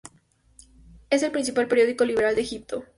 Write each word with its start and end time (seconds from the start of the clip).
Es 1.11 1.21
el 1.21 1.31
principal 1.31 1.67
periódico 1.67 2.05
liberal 2.05 2.33
de 2.33 2.41
Egipto. 2.41 2.85